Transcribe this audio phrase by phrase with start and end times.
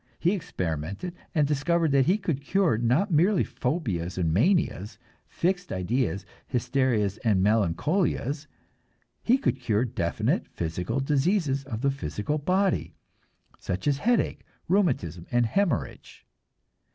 [0.17, 6.25] He experimented and discovered that he could cure not merely phobias and manias, fixed ideas,
[6.47, 8.47] hysterias and melancholias;
[9.21, 12.95] he could cure definite physical diseases of the physical body,
[13.59, 16.25] such as headache, rheumatism, and hemorrhage.